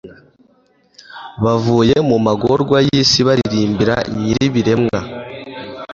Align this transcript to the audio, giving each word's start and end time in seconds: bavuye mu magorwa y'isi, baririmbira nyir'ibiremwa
bavuye 1.43 1.95
mu 2.09 2.17
magorwa 2.25 2.77
y'isi, 2.87 3.19
baririmbira 3.27 3.95
nyir'ibiremwa 4.19 4.99